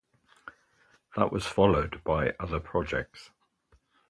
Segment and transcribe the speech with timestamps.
[1.15, 3.29] That was followed by other projects.